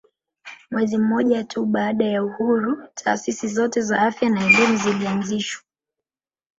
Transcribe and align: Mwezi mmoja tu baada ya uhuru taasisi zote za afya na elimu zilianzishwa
Mwezi 0.71 0.97
mmoja 0.97 1.43
tu 1.43 1.65
baada 1.65 2.05
ya 2.05 2.23
uhuru 2.23 2.87
taasisi 2.95 3.47
zote 3.47 3.81
za 3.81 4.01
afya 4.01 4.29
na 4.29 4.45
elimu 4.45 4.75
zilianzishwa 4.77 5.63